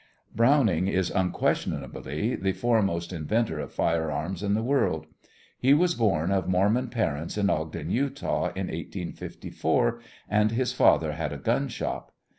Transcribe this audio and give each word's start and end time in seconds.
Browning 0.35 0.87
is 0.87 1.11
unquestionably 1.11 2.35
the 2.35 2.53
foremost 2.53 3.13
inventor 3.13 3.59
of 3.59 3.71
firearms 3.71 4.41
in 4.41 4.55
the 4.55 4.63
world. 4.63 5.05
He 5.59 5.75
was 5.75 5.93
born 5.93 6.31
of 6.31 6.47
Mormon 6.49 6.87
parents, 6.87 7.37
in 7.37 7.51
Ogden, 7.51 7.91
Utah, 7.91 8.45
in 8.55 8.65
1854, 8.65 10.01
and 10.27 10.53
his 10.53 10.73
father 10.73 11.11
had 11.11 11.31
a 11.31 11.37
gun 11.37 11.67
shop. 11.67 12.13